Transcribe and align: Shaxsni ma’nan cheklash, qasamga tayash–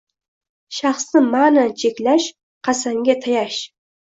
Shaxsni 0.77 1.21
ma’nan 1.27 1.69
cheklash, 1.83 2.31
qasamga 2.69 3.19
tayash– 3.27 3.63